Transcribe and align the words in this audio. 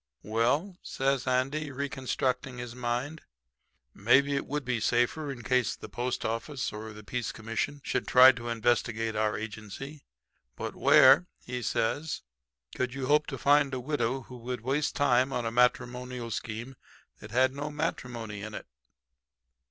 "'Well,' 0.23 0.79
says 0.81 1.27
Andy, 1.27 1.69
reconstructing 1.69 2.57
his 2.57 2.73
mind, 2.73 3.21
'maybe 3.93 4.33
it 4.35 4.47
would 4.47 4.65
be 4.65 4.79
safer 4.79 5.31
in 5.31 5.43
case 5.43 5.75
the 5.75 5.87
post 5.89 6.25
office 6.25 6.73
or 6.73 6.91
the 6.91 7.03
peace 7.03 7.31
commission 7.31 7.81
should 7.83 8.07
try 8.07 8.31
to 8.31 8.49
investigate 8.49 9.15
our 9.15 9.37
agency. 9.37 10.01
But 10.55 10.75
where,' 10.75 11.27
he 11.45 11.61
says, 11.61 12.23
'could 12.73 12.95
you 12.95 13.05
hope 13.05 13.27
to 13.27 13.37
find 13.37 13.75
a 13.75 13.79
widow 13.79 14.21
who 14.21 14.37
would 14.37 14.61
waste 14.61 14.95
time 14.95 15.31
on 15.31 15.45
a 15.45 15.51
matrimonial 15.51 16.31
scheme 16.31 16.77
that 17.19 17.29
had 17.29 17.53
no 17.53 17.69
matrimony 17.69 18.41
in 18.41 18.55
it?' 18.55 18.65